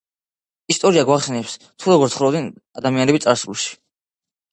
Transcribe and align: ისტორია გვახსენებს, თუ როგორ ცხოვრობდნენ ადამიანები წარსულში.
ისტორია 0.73 1.01
გვახსენებს, 1.09 1.53
თუ 1.83 1.91
როგორ 1.93 2.11
ცხოვრობდნენ 2.13 2.47
ადამიანები 2.81 3.21
წარსულში. 3.27 3.71